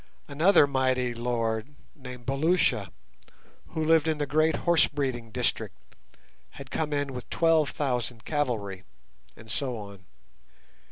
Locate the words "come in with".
6.71-7.29